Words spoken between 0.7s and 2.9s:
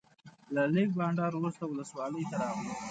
لږ بانډار وروسته ولسوالۍ ته راغلو.